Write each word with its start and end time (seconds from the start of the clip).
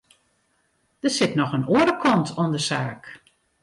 Der 1.03 1.11
sit 1.11 1.35
noch 1.35 1.53
in 1.57 1.67
oare 1.73 1.95
kant 2.01 2.27
oan 2.39 2.53
de 2.53 2.61
saak. 2.67 3.03